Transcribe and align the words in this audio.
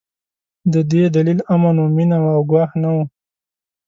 د 0.73 0.75
دې 0.91 1.03
دلیل 1.15 1.39
امن 1.53 1.75
و، 1.81 1.85
مينه 1.97 2.17
وه 2.23 2.31
او 2.37 2.43
ګواښ 2.51 2.71
نه 2.81 2.89
و. 2.95 2.97